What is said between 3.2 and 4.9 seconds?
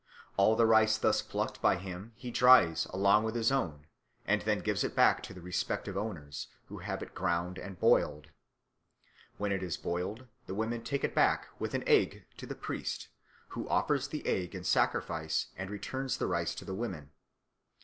with his own, and then gives